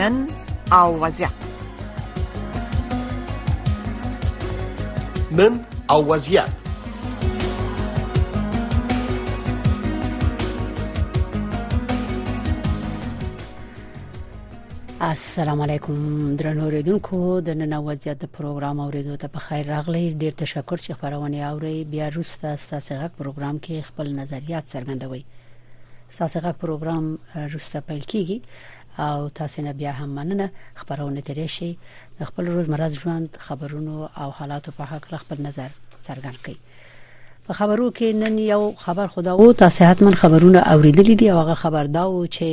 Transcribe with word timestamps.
نن 0.00 0.26
او 0.72 1.00
وضع 1.00 1.28
نن 5.32 5.60
او 5.90 6.08
وضعیت 6.12 6.44
السلام 15.00 15.60
علیکم 15.60 16.36
درنو 16.36 16.64
اوریدونکو 16.64 17.40
د 17.40 17.48
نن 17.50 17.74
وضعیت 17.74 18.20
د 18.20 18.24
پروګرام 18.24 18.80
اوریدو 18.80 19.16
ته 19.16 19.28
په 19.28 19.38
خیر 19.38 19.66
راغلی 19.66 20.14
ډیر 20.14 20.30
تشکر 20.30 20.76
چې 20.76 20.92
خبرونه 20.92 21.36
اوري 21.52 21.84
بیا 21.84 22.08
روسته 22.08 22.56
ستاسو 22.56 22.94
غږ 22.94 23.22
پروګرام 23.22 23.60
کې 23.62 23.92
خپل 23.92 24.12
نظریات 24.12 24.64
څرګندوي 24.66 25.24
ستاسو 26.10 26.38
غږ 26.44 26.56
پروګرام 26.60 27.16
روسته 27.54 27.80
پیل 27.88 28.00
کیږي 28.12 28.42
او 28.98 29.28
تاسو 29.28 29.62
نه 29.62 29.72
بیا 29.72 29.92
هم 29.92 30.08
مننه 30.08 30.50
خبرونه 30.74 31.20
ترې 31.20 31.46
شي 31.46 31.76
خپل 32.24 32.46
روزمره 32.46 32.88
ژوند 32.88 33.28
خبرونو 33.40 34.08
او 34.16 34.30
حالاتو 34.30 34.70
په 34.76 34.84
حق 34.84 35.04
خپل 35.22 35.36
نظر 35.46 35.68
څرګند 36.06 36.36
کړئ 36.44 36.56
په 37.46 37.52
خبرو 37.54 37.90
کې 37.96 38.08
نن 38.22 38.38
یو 38.38 38.62
خبر 38.84 39.06
خدا 39.06 39.32
وو 39.34 39.52
تاسو 39.52 39.84
حتما 39.84 40.10
خبرونه 40.10 40.58
اوریدلې 40.72 41.14
دي 41.20 41.30
او 41.30 41.38
هغه 41.42 41.54
خبر 41.54 41.84
دا 41.86 42.02
و 42.10 42.26
چې 42.26 42.46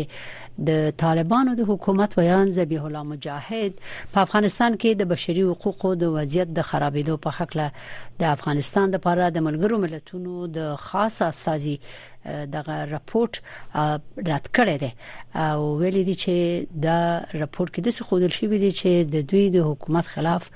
د 0.65 0.91
طالبانو 1.03 1.55
د 1.55 1.61
حکومت 1.69 2.17
ویان 2.17 2.49
ذبیح 2.49 2.83
الله 2.85 3.03
مجاهد 3.03 3.73
په 4.13 4.21
افغانستان 4.25 4.77
کې 4.77 4.95
د 4.95 5.05
بشري 5.11 5.43
حقوقو 5.43 5.93
د 5.95 6.03
وضعیت 6.17 6.47
د 6.53 6.61
خرابېدو 6.69 7.17
په 7.17 7.29
حق 7.37 7.57
له 7.57 7.71
د 8.19 8.23
افغانستان 8.25 8.89
لپاره 8.95 9.29
د 9.29 9.37
ملګرو 9.47 9.77
ملتونو 9.77 10.47
د 10.47 10.75
خاصه 10.75 11.31
سازي 11.31 11.77
دغه 12.55 12.75
راپورټ 12.95 13.31
رد 14.31 14.45
کړی 14.57 14.77
دی 14.83 14.91
او 15.45 15.75
ویلي 15.81 16.03
دي 16.07 16.15
چې 16.23 16.33
دا 16.85 16.99
راپورټ 17.41 17.67
کې 17.73 17.81
د 17.83 17.89
څه 17.97 18.01
خودل 18.07 18.31
شي 18.37 18.45
دي 18.47 18.71
چې 18.79 18.89
د 19.13 19.15
دوی 19.29 19.45
د 19.49 19.57
حکومت 19.69 20.05
خلاف 20.13 20.49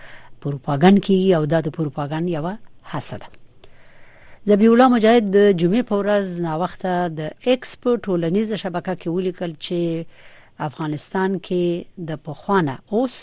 پروپاګاندا 0.44 1.04
کوي 1.08 1.34
او 1.38 1.46
دا 1.46 1.60
د 1.68 1.70
پروپاګاندا 1.78 2.30
یو 2.38 2.54
حسد 2.94 3.41
ذبی 4.48 4.68
الله 4.68 4.88
مجاهد 4.88 5.24
د 5.34 5.52
جمعې 5.54 5.82
په 5.90 5.96
ورځ 6.02 6.28
ناوخته 6.42 7.08
د 7.18 7.52
ایکسپو 7.52 7.92
ټولنیز 8.06 8.54
شبکه 8.62 8.96
کې 9.02 9.10
ولیکل 9.18 9.52
چې 9.66 9.80
افغانستان 10.68 11.36
کې 11.48 11.86
د 12.08 12.18
پخوانه 12.28 12.76
اوس 12.92 13.18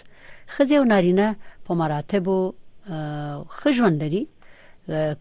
خزه 0.56 0.76
او 0.82 0.84
نارینه 0.90 1.36
په 1.66 1.74
مراتب 1.80 2.28
او 2.32 3.42
خژوند 3.58 4.02
لري 4.02 4.22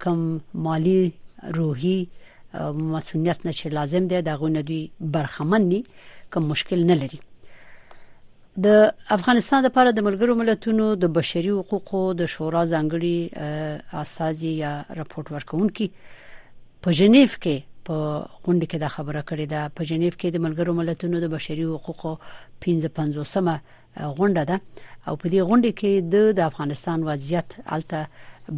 کم 0.06 0.20
مالی 0.68 0.98
روحي 1.58 1.98
مسؤلیت 2.94 3.40
نشي 3.50 3.70
لازم 3.78 4.08
دی 4.14 4.22
دا 4.30 4.34
غو 4.44 4.48
نه 4.58 4.62
دی 4.70 4.80
برخمن 5.18 5.68
دي 5.72 5.82
کوم 6.34 6.44
مشکل 6.52 6.80
نه 6.92 6.96
لري 7.02 7.20
د 8.66 8.68
افغانستان 9.16 9.62
لپاره 9.66 9.92
د 9.96 10.00
ملګرو 10.08 10.36
ملتونو 10.42 10.86
د 11.02 11.06
بشري 11.18 11.50
حقوقو 11.58 12.00
د 12.22 12.32
شورا 12.36 12.64
ځانګړي 12.72 13.18
اساسي 14.04 14.52
یا 14.64 14.72
راپورټ 15.00 15.28
ورکونکي 15.36 15.88
په 16.88 16.96
جنیف 17.02 17.36
کې 17.44 17.86
په 17.88 17.96
غونډه 18.02 18.66
کې 18.70 18.78
دا 18.86 18.90
خبره 18.96 19.22
کړې 19.30 19.46
ده 19.54 19.62
په 19.80 19.90
جنیف 19.92 20.18
کې 20.20 20.30
د 20.32 20.38
ملګرو 20.48 20.74
ملتونو 20.80 21.22
د 21.26 21.34
بشري 21.36 21.68
حقوقو 21.76 22.14
1550مه 22.26 23.56
غونډه 24.18 24.44
ده 24.50 24.58
او 25.08 25.14
په 25.22 25.28
دې 25.34 25.42
غونډه 25.50 25.72
کې 25.80 26.36
د 26.38 26.46
افغانستان 26.50 27.08
وضعیت 27.14 27.50
الته 27.76 28.02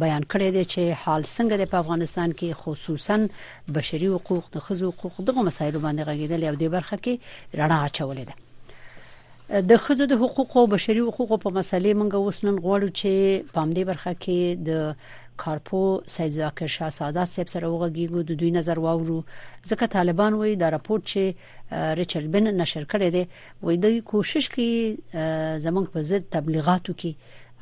بیان 0.02 0.22
کړی 0.32 0.48
دی 0.56 0.64
چې 0.72 0.82
حال 1.02 1.22
څنګه 1.36 1.54
د 1.72 1.82
افغانستان 1.82 2.28
کې 2.38 2.48
خصوصا 2.66 3.16
بشري 3.80 4.08
حقوق 4.18 4.44
د 4.54 4.70
خزو 4.70 4.86
حقوق 5.00 5.16
دغه 5.28 5.40
مسایل 5.48 5.74
باندې 5.84 6.04
غږیدل 6.08 6.42
او 6.52 6.60
د 6.62 6.78
برخه 6.78 6.96
کې 7.04 7.14
رڼا 7.62 7.78
اچولې 7.88 8.24
ده 8.30 8.36
د 9.50 9.76
خزو 9.84 10.04
د 10.06 10.12
حقوقو 10.18 10.60
او 10.60 10.66
بشري 10.72 11.00
حقوقو 11.04 11.36
په 11.44 11.50
مسلې 11.54 11.92
مونږ 12.00 12.10
اوس 12.16 12.38
نن 12.48 12.56
غواړو 12.66 12.88
چې 12.98 13.12
په 13.54 13.60
همدې 13.64 13.82
برخه 13.88 14.12
کې 14.24 14.60
د 14.68 14.70
کارپو 15.42 15.80
سید 16.14 16.32
زاکر 16.36 16.66
شاه 16.74 16.90
سعادت 16.98 17.28
صاحب 17.32 17.48
سره 17.54 17.66
وغږیږو 17.72 18.20
د 18.28 18.38
دوی 18.42 18.50
نظر 18.58 18.78
واورو 18.84 19.16
ځکه 19.70 19.86
طالبان 19.96 20.32
وایي 20.40 20.52
دا 20.62 20.68
راپورټ 20.74 21.04
چې 21.12 21.22
ریچارډ 22.00 22.26
بن 22.36 22.46
نشر 22.62 22.82
کړی 22.92 23.08
دی 23.14 23.24
وایي 23.62 23.78
دوی 23.86 24.00
کوشش 24.12 24.48
کوي 24.54 24.68
زمونږ 25.66 25.86
په 25.96 26.02
ضد 26.12 26.24
تبلیغاتو 26.36 26.92
کې 27.00 27.12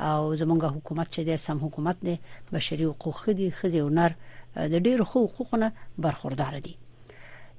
او 0.09 0.37
زمونږ 0.41 0.62
حکومت 0.76 1.09
چې 1.15 1.20
د 1.31 1.37
سم 1.49 1.59
حکومت 1.66 1.97
دی 2.10 2.19
بشري 2.53 2.84
حقوق 2.84 3.25
دي 3.43 3.50
خزي 3.62 3.81
او 3.87 3.88
نر 4.00 4.12
د 4.56 4.78
ډیرو 4.87 5.05
حقوقونه 5.16 5.72
برخوردار 6.09 6.59
دي 6.69 6.76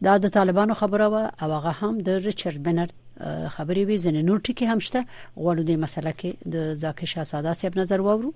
دا 0.07 0.17
د 0.23 0.27
طالبانو 0.41 0.73
خبره 0.85 1.07
و 1.13 1.27
او 1.41 1.49
هغه 1.57 1.71
هم 1.81 1.97
د 1.97 2.09
ریچارډ 2.09 2.57
بنر 2.69 2.89
خبرې 3.55 3.83
وي 3.87 3.97
ځنې 4.05 4.21
نور 4.29 4.39
ټکی 4.47 4.65
هم 4.71 4.79
شته 4.87 5.01
غواړو 5.41 5.61
د 5.69 5.75
مسله 5.83 6.11
کې 6.19 6.31
د 6.55 6.73
زاکر 6.83 7.07
شاه 7.13 7.25
ساده 7.31 7.51
صاحب 7.61 7.73
نظر 7.81 7.99
واورو 8.07 8.31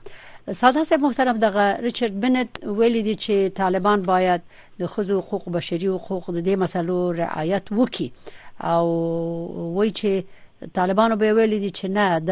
ساده 0.51 0.83
صاحب 0.83 1.01
محترم 1.01 1.37
دغه 1.37 1.77
ریچارډ 1.85 2.11
بنت 2.21 2.49
ویلي 2.79 3.01
دی 3.01 3.15
چې 3.15 3.57
طالبان 3.57 4.01
باید 4.01 4.41
د 4.79 4.85
خزو 4.85 5.19
حقوق 5.21 5.49
بشري 5.49 5.87
او 5.87 5.97
حقوق 5.97 6.29
د 6.29 6.39
دې 6.47 6.55
مسلو 6.63 7.11
رعایت 7.11 7.65
وکړي 7.79 8.07
او 8.75 8.85
وایي 9.77 9.91
چې 9.99 10.69
طالبانو 10.73 11.15
به 11.15 11.33
ویلي 11.33 11.59
دي 11.59 11.71
چې 11.77 11.85
نه 11.89 12.05
د 12.19 12.31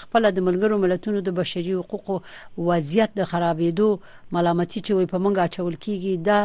خپل 0.00 0.30
د 0.32 0.38
ملګرو 0.48 0.76
ملتونو 0.84 1.20
د 1.20 1.28
بشري 1.40 1.74
حقوقو 1.74 2.20
وضعیت 2.58 3.10
د 3.18 3.24
خرابېدو 3.32 3.88
ملامتي 4.32 4.80
چې 4.80 4.90
وي 4.90 5.06
په 5.06 5.18
منګه 5.18 5.48
چول 5.56 5.74
کیږي 5.84 6.14
دا 6.28 6.40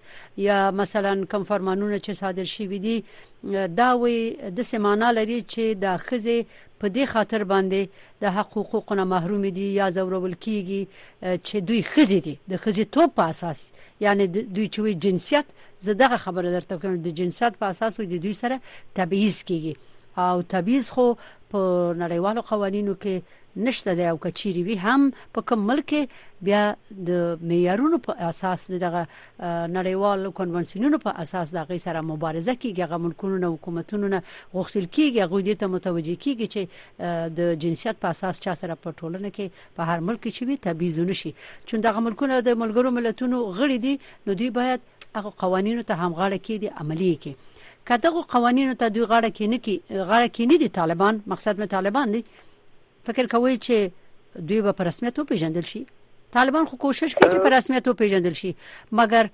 یا 0.47 0.59
مثلا 0.81 1.15
کوم 1.31 1.45
فرمانونه 1.51 1.99
چې 1.99 2.11
صادر 2.19 2.45
شي 2.51 2.67
ودي 2.73 2.97
دا 3.77 3.87
وای 4.03 4.17
د 4.57 4.63
سیمانه 4.73 5.11
لري 5.13 5.39
چې 5.53 5.77
د 5.85 5.97
خزه 6.03 6.37
په 6.81 6.89
دې 6.89 7.05
خاطر 7.15 7.45
باندې 7.55 7.89
د 8.27 8.37
حقوقو 8.37 8.95
نه 9.01 9.05
محروم 9.15 9.47
دي 9.61 9.67
یا 9.79 9.89
زورول 9.99 10.35
کیږي 10.35 10.87
چې 11.23 11.57
دوی 11.73 11.83
خزه 11.93 12.21
دي 12.29 12.37
د 12.55 12.63
خزه 12.67 12.85
تو 12.99 13.07
په 13.07 13.23
اساس 13.37 13.65
یعنی 14.09 14.27
دوی 14.35 14.67
چې 14.75 14.81
جنسیت 15.07 15.45
زه 15.89 15.93
دغه 16.05 16.17
خبره 16.27 16.51
درته 16.59 16.77
کوم 16.85 16.97
د 17.09 17.19
جنسیت 17.23 17.55
په 17.65 17.75
اساس 17.77 17.99
وي 18.01 18.11
دوی 18.19 18.33
سره 18.43 18.61
تبعیض 19.01 19.43
کیږي 19.43 19.77
او 20.19 20.43
تبعیض 20.43 20.89
خو 20.91 21.13
په 21.53 21.59
نړیوالو 22.01 22.41
قوانینو 22.49 22.95
کې 23.01 23.41
نشته 23.65 23.95
دی 23.97 24.05
او 24.11 24.17
کچيري 24.17 24.63
وي 24.69 24.77
هم 24.83 25.11
په 25.37 25.41
کوم 25.49 25.67
ملک 25.71 25.95
بیا 26.49 26.61
د 27.09 27.43
معیارونو 27.51 27.99
په 28.07 28.17
اساس 28.29 28.67
دغه 28.85 29.03
نړیوالو 29.09 30.31
کنوانسیونونو 30.39 30.99
په 31.05 31.13
اساس 31.25 31.53
دغه 31.59 31.79
سره 31.87 32.01
مبارزه 32.13 32.55
کیږي 32.63 32.89
غمنکونو 32.93 33.47
او 33.49 33.53
حکومتونو 33.57 34.07
غوښتل 34.17 34.87
کیږي 34.97 35.23
غوډې 35.31 35.55
ته 35.61 35.67
متوجي 35.75 36.17
کیږي 36.25 36.47
چې 36.55 36.63
د 37.41 37.55
جنسیت 37.65 37.97
په 38.05 38.15
اساس 38.17 38.41
چا 38.45 38.55
سره 38.63 38.79
په 38.85 38.93
ټولنه 39.01 39.31
کې 39.31 39.77
په 39.77 39.89
هر 39.93 40.07
ملک 40.11 40.23
کې 40.27 40.49
وي 40.49 40.57
تبعیضونه 40.71 41.21
شي 41.23 41.35
چون 41.67 41.81
دغه 41.89 42.05
ملکونه 42.09 42.41
د 42.41 42.61
ملګرو 42.65 42.97
ملتونو 43.01 43.45
غړي 43.61 43.79
دي 43.87 43.95
نو 44.27 44.35
دوی 44.43 44.51
باید 44.61 44.81
هغه 45.17 45.39
قوانینو 45.45 45.89
ته 45.93 46.05
همغاړه 46.05 46.39
کیږي 46.49 46.83
عملی 46.83 47.13
کیږي 47.23 47.52
کداغه 47.89 48.23
قوانینو 48.35 48.75
ته 48.81 48.89
دوی 48.97 49.07
غاړه 49.13 49.31
کې 49.37 49.45
نه 49.53 49.59
کې 49.67 49.77
غاړه 50.11 50.29
کې 50.35 50.43
نه 50.53 50.57
دي 50.63 50.69
طالبان 50.79 51.19
مقصد 51.33 51.55
مې 51.61 51.67
طالبان 51.77 52.13
دي 52.17 52.21
فکر 53.09 53.27
کوي 53.35 53.55
چې 53.67 54.43
دوی 54.51 54.61
به 54.67 54.73
په 54.81 54.87
رسمیت 54.89 55.21
پیژندل 55.31 55.67
شي 55.73 55.83
طالبان 56.37 56.69
خو 56.73 56.77
کوشش 56.85 57.15
کوي 57.17 57.31
چې 57.33 57.45
په 57.47 57.53
رسمیت 57.57 57.89
پیژندل 58.03 58.37
شي 58.43 58.53
مګر 59.01 59.31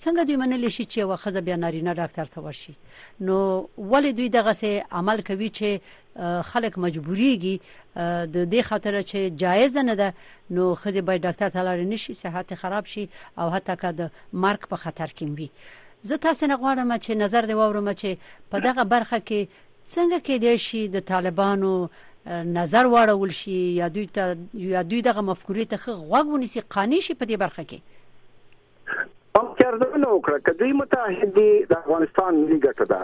څنګه 0.03 0.23
دوی 0.27 0.35
منل 0.43 0.67
شي 0.69 0.85
چې 0.85 0.97
واخزه 1.11 1.41
بیا 1.47 1.55
نارینه 1.63 1.93
ډاکټر 1.93 2.25
ته 2.25 2.41
ورشي 2.47 2.73
نو 3.29 3.37
ولې 3.91 4.11
دوی 4.19 4.29
دغه 4.35 4.53
سه 4.53 4.85
عمل 5.01 5.21
کوي 5.29 5.49
چې 5.49 6.21
خلک 6.51 6.79
مجبوريږي 6.79 7.59
د 8.35 8.47
دې 8.53 8.61
خاطر 8.69 8.99
چې 9.01 9.15
جایز 9.43 9.77
نه 9.89 9.95
ده 9.95 10.13
نو 10.59 10.69
خزه 10.83 11.01
باید 11.01 11.21
ډاکټر 11.21 11.47
ته 11.57 11.67
لاړ 11.67 11.89
نشي 11.93 12.13
صحت 12.21 12.53
خراب 12.63 12.85
شي 12.93 13.09
او 13.43 13.49
حتی 13.57 13.75
که 13.81 13.91
د 13.91 14.11
مرګ 14.45 14.67
په 14.71 14.75
خطر 14.85 15.07
کې 15.07 15.21
وي 15.39 15.49
زه 16.07 16.17
تاسو 16.23 16.45
نه 16.47 16.55
غواړم 16.61 16.91
چې 17.03 17.11
نظر 17.23 17.43
دی 17.49 17.55
واورم 17.59 17.89
چې 18.01 18.09
په 18.51 18.57
دغه 18.67 18.83
برخه 18.93 19.17
کې 19.27 19.41
څنګه 19.93 20.17
کېدای 20.27 20.57
شي 20.67 20.81
د 20.87 20.97
طالبانو 21.11 21.71
نظر 22.57 22.85
واړول 22.93 23.31
شي 23.39 23.59
یا 23.79 23.87
دوی 23.95 24.05
ته 24.15 24.23
یا 24.75 24.81
دوی 24.91 25.01
دغه 25.09 25.21
مفکورې 25.29 25.65
ته 25.71 25.75
غوږ 26.09 26.25
ونیسي 26.31 26.59
قانې 26.73 26.99
شي 27.05 27.13
په 27.19 27.25
دې 27.29 27.37
برخه 27.43 27.63
کې 27.69 27.79
دې 29.67 29.67
ارزونه 29.67 30.09
وکړه 30.09 30.37
کدی 30.47 30.71
متحد 30.81 31.31
دي 31.37 31.49
د 31.71 31.77
افغانستان 31.83 32.37
ملي 32.41 32.59
ګټه 32.65 32.85
ده 32.91 32.99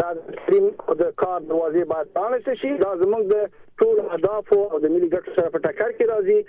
دا 0.00 0.08
کریم 0.46 0.66
د 1.02 1.02
کار 1.22 1.40
دروازې 1.40 1.84
باندې 1.92 2.10
پانسه 2.18 2.54
شي 2.62 2.70
دا 2.84 2.90
زموږ 3.02 3.22
د 3.34 3.46
ټول 3.82 3.96
اهداف 4.10 4.52
او 4.56 4.78
د 4.78 4.86
ملي 4.94 5.08
ګټو 5.14 5.30
سره 5.38 5.48
په 5.54 5.58
ټکر 5.66 5.90
کې 5.96 6.10
راځي 6.12 6.40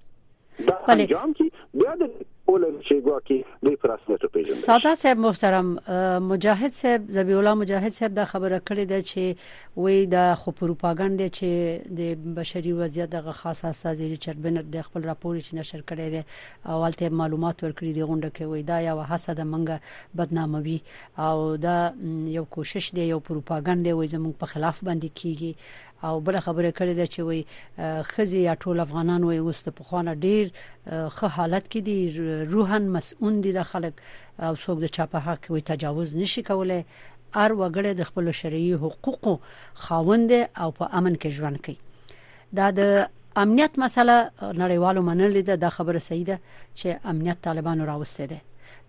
دا 0.73 0.81
انجام 0.97 1.39
چې 1.39 1.83
بیا 1.83 1.95
د 2.03 2.15
اولم 2.51 2.75
چې 2.83 3.01
ګوا 3.03 3.21
کې 3.21 3.45
دوی 3.67 3.77
پر 3.85 3.91
رسمیت 3.95 4.25
پیژني 4.35 4.55
ساده 4.57 4.91
صاحب 4.99 5.17
محترم 5.23 5.67
مجاهد 6.29 6.73
صاحب 6.81 7.05
زبی 7.15 7.33
الله 7.39 7.55
مجاهد 7.63 7.93
صاحب 7.97 8.13
دا 8.19 8.25
خبره 8.33 8.61
کړې 8.61 8.93
ده 8.93 9.03
چې 9.03 9.39
وې 9.79 10.13
د 10.13 10.29
خو 10.43 10.51
پروپاګاند 10.61 11.25
چې 11.39 11.97
د 12.01 12.37
بشري 12.37 12.73
وضعیت 12.81 13.11
دغه 13.15 13.33
خاصه 13.41 13.73
سازي 13.81 14.11
چربنر 14.27 14.63
د 14.77 14.83
خپل 14.91 15.03
راپور 15.11 15.41
چې 15.41 15.55
نشر 15.63 15.83
کړی 15.91 16.15
دی 16.17 16.25
اولته 16.77 17.09
معلومات 17.23 17.65
ورکړي 17.65 17.99
دی 17.99 18.03
غونډه 18.13 18.37
کې 18.37 18.53
وې 18.53 18.71
دا 18.71 18.79
یو 18.81 19.03
حسد 19.03 19.41
منګه 19.55 20.23
بدناموي 20.23 20.79
او 21.19 21.57
دا 21.67 21.77
یو 22.39 22.45
کوشش 22.59 22.93
دی 23.01 23.05
یو 23.05 23.19
پروپاګاند 23.19 23.85
دی 23.91 23.97
وې 23.97 24.11
زموږ 24.17 24.33
په 24.45 24.53
خلاف 24.55 24.85
باندې 24.91 25.23
کیږي 25.23 25.53
او 26.05 26.21
بل 26.21 26.39
خبره 26.39 26.71
کړې 26.73 26.95
ده 27.01 27.07
چې 27.07 27.21
وای 27.23 27.45
خزي 28.03 28.41
یا 28.43 28.55
ټول 28.55 28.81
افغانان 28.81 29.23
وای 29.25 29.39
اوس 29.39 29.63
د 29.63 29.69
پخوانه 29.81 30.15
ډیر 30.15 30.49
ښه 31.17 31.27
حالت 31.37 31.65
کې 31.73 31.81
دي 31.81 31.99
روحن 32.53 32.85
مسؤون 32.97 33.41
دي 33.41 33.53
د 33.53 33.63
خلک 33.63 33.95
او 34.49 34.55
څوک 34.57 34.79
د 34.85 34.87
چا 34.97 35.07
په 35.13 35.19
حق 35.19 35.45
وای 35.51 35.61
تجاوز 35.73 36.17
نشي 36.17 36.43
کولای 36.43 36.83
ار 37.43 37.51
وګړي 37.61 37.93
د 37.97 38.03
خپل 38.09 38.31
شرعي 38.41 38.75
حقوقو 38.85 39.35
خاوند 39.85 40.31
او 40.63 40.71
په 40.79 40.85
امن 40.99 41.15
کې 41.23 41.29
ژوند 41.39 41.57
کوي 41.65 41.79
دا 42.59 42.67
د 42.79 42.83
امنیت 43.43 43.73
مسله 43.85 44.17
نړیوالو 44.43 45.01
منل 45.09 45.41
دي 45.49 45.57
دا 45.65 45.71
خبره 45.77 45.99
صحیح 46.09 46.27
ده 46.27 46.37
چې 46.75 46.87
امنیت 47.13 47.39
طالبانو 47.49 47.85
راوستي 47.91 48.27
دي 48.31 48.39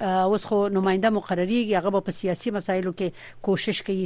اوس 0.00 0.44
خو 0.44 0.68
نماینده 0.68 1.10
مقرریږي 1.10 1.74
هغه 1.74 2.00
په 2.06 2.10
سیاسي 2.16 2.50
مسایلو 2.56 2.90
کې 2.98 3.38
کوشش 3.46 3.78
کوي 3.86 4.02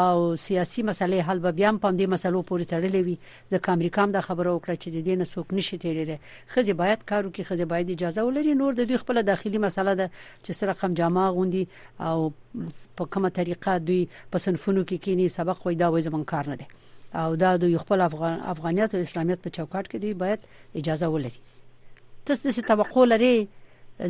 او 0.00 0.14
سیاسي 0.44 0.82
مسلې 0.86 1.26
حل 1.28 1.42
به 1.44 1.52
بیا 1.58 1.70
په 1.82 1.90
دې 1.98 2.06
مسلو 2.14 2.38
پورې 2.48 2.64
تړلې 2.72 3.02
وي 3.06 3.14
ځکه 3.52 3.72
امریکا 3.76 4.02
هم 4.06 4.14
دا 4.16 4.20
خبره 4.28 4.54
وکړه 4.56 4.74
چې 4.82 4.88
د 4.94 4.96
دې 5.06 5.14
نه 5.20 5.24
څوک 5.36 5.54
نشي 5.58 5.76
تیرېده 5.78 6.18
خزي 6.54 6.72
باید 6.80 7.04
کارو 7.10 7.30
کې 7.30 7.42
خزي 7.50 7.64
باید 7.72 7.90
اجازه 7.94 8.22
ولري 8.28 8.54
نور 8.62 8.74
د 8.78 8.82
دوی 8.90 8.96
خپل 9.02 9.22
داخلي 9.28 9.58
مسله 9.64 9.94
ده 10.00 10.06
چې 10.44 10.52
سره 10.60 10.72
خم 10.80 10.94
جامه 11.00 11.26
غوندي 11.36 11.60
او 12.06 12.16
په 12.96 13.04
کومه 13.18 13.28
طریقه 13.36 13.74
دوی 13.90 14.00
په 14.32 14.38
صنفونو 14.46 14.82
کې 14.84 14.94
کینی 15.04 15.28
سبق 15.36 15.60
وای 15.68 15.74
دا 15.84 15.88
وای 15.94 16.02
زمون 16.08 16.24
کار 16.32 16.50
نه 16.54 16.56
ده 16.64 17.20
او 17.20 17.36
دا 17.44 17.52
د 17.64 17.76
خپل 17.84 18.00
افغان 18.08 18.40
افغانیت 18.54 18.94
او 18.94 19.00
اسلامیت 19.04 19.38
په 19.46 19.50
چوکاټ 19.58 19.86
کې 19.92 19.96
دی 19.96 20.14
باید 20.24 20.40
اجازه 20.82 21.06
ولري 21.14 21.38
تاسو 22.26 22.50
د 22.50 22.66
توقع 22.72 23.04
لري 23.12 23.32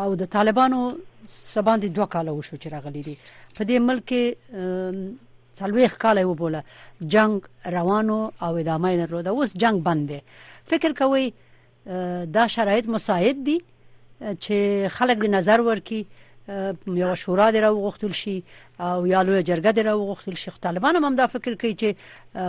او 0.00 0.08
د 0.24 0.32
طالبانو 0.38 0.80
سباندې 0.88 1.94
دوه 2.00 2.10
کال 2.16 2.34
وشو 2.34 2.56
چې 2.62 2.74
راغلي 2.78 3.06
دي 3.10 3.16
په 3.30 3.70
دې 3.70 3.86
ملک 3.90 5.25
څلويخ 5.58 5.92
کال 6.02 6.16
یې 6.22 6.26
وبوله 6.30 6.60
جنگ 7.14 7.34
روانو 7.76 8.18
او 8.44 8.52
ادامه 8.62 8.88
یې 8.90 8.96
درلوده 9.02 9.30
اوس 9.32 9.50
جنگ 9.62 9.76
بند 9.88 10.02
دی 10.10 10.18
فکر 10.70 10.90
کوي 11.00 11.26
دا 12.36 12.44
شرایط 12.56 12.86
مساعد 12.96 13.38
دي 13.48 13.56
چې 14.42 14.54
خلک 14.98 15.16
د 15.24 15.32
نظر 15.36 15.58
ورکي 15.68 16.00
یو 16.86 17.14
شورا 17.14 17.46
دی 17.50 17.60
راو 17.60 17.80
غوښتل 17.90 18.12
شي 18.22 18.36
او 18.78 19.06
یا 19.06 19.22
لوی 19.22 19.42
جرګه 19.42 19.70
دی 19.76 19.82
راو 19.82 20.02
غوښتل 20.14 20.34
شي 20.36 20.50
طالبان 20.60 20.96
هم 20.96 21.14
دا 21.20 21.26
فکر 21.32 21.54
کوي 21.62 21.74
چې 21.80 21.88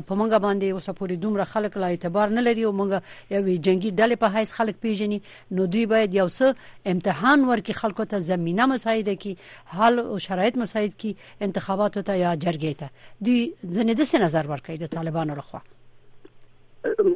په 0.08 0.14
مونږ 0.20 0.32
باندې 0.46 0.66
اوسه 0.76 0.92
پوری 1.00 1.16
دومره 1.24 1.44
خلک 1.54 1.78
لا 1.84 1.88
اعتبار 1.94 2.28
نه 2.38 2.42
لري 2.48 2.64
او 2.66 2.72
مونږ 2.80 3.02
یو 3.36 3.42
جنگي 3.66 3.92
ډلې 4.00 4.16
په 4.24 4.28
هیڅ 4.36 4.50
خلک 4.58 4.76
پیژني 4.82 5.20
نو 5.60 5.66
دوی 5.76 5.86
باید 5.94 6.16
یو 6.20 6.28
څه 6.30 6.56
امتحان 6.96 7.40
ورکړي 7.50 7.74
خلکو 7.82 8.04
ته 8.12 8.20
زمينه 8.26 8.66
مساعده 8.74 9.16
کړي 9.16 9.36
حال 9.78 10.00
او 10.04 10.18
شرایط 10.28 10.58
مساعد 10.64 10.94
کړي 11.02 11.42
انتخاباتو 11.50 12.02
ته 12.12 12.22
یا 12.22 12.36
جرګې 12.36 12.80
ته 12.80 12.90
دوی 13.30 13.42
ځنې 13.48 13.94
د 14.02 14.24
نظر 14.26 14.54
ورکړي 14.58 14.76
د 14.80 14.88
طالبانو 14.98 15.36
لخوا 15.42 15.62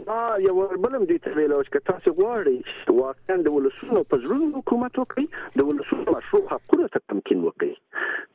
ما 0.08 0.38
یو 0.48 0.58
بلم 0.86 1.04
دي 1.12 1.18
ته 1.26 1.36
ویلو 1.38 1.60
چې 1.68 1.84
تاسو 1.90 2.14
غواړئ 2.20 2.96
واقعا 3.00 3.38
د 3.48 3.54
ولسمو 3.58 4.04
په 4.14 4.22
ځلونو 4.26 4.50
حکومت 4.58 5.00
وکړي 5.00 5.62
د 5.62 5.70
ولسمو 5.70 6.08
مشروع 6.16 6.44
حقونه 6.54 6.88
ته 6.96 7.04
تمکین 7.14 7.44
وکړي 7.46 7.74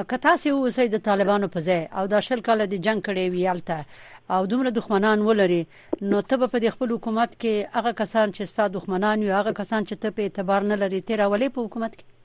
که 0.10 0.18
تاسو 0.28 0.56
اوسئ 0.58 0.88
د 0.88 1.04
طالبانو 1.10 1.48
په 1.48 1.62
ځای 1.68 1.98
او 2.02 2.08
د 2.16 2.20
شل 2.30 2.44
کال 2.50 2.66
د 2.66 2.76
جنگ 2.88 3.08
کړي 3.08 3.34
ویالته 3.38 4.38
او 4.38 4.46
دومره 4.46 4.72
دښمنان 4.80 5.26
ولري 5.32 5.62
نو 6.02 6.22
ته 6.22 6.46
په 6.46 6.64
د 6.68 6.76
خپل 6.78 6.96
حکومت 6.98 7.36
کې 7.44 7.78
هغه 7.80 7.96
کسان 8.04 8.34
چې 8.38 8.54
ستاسو 8.54 8.78
دښمنان 8.80 9.28
یو 9.30 9.40
هغه 9.42 9.58
کسان 9.64 9.90
چې 9.92 9.96
ته 10.06 10.16
په 10.16 10.22
اعتبار 10.30 10.70
نه 10.72 10.80
لري 10.86 11.02
تیر 11.02 11.28
ولې 11.34 11.56
په 11.58 11.68
حکومت 11.70 11.94
کې 12.00 12.19